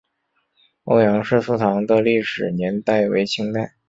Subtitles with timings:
[0.85, 3.75] 欧阳氏祠堂的历史年代为清代。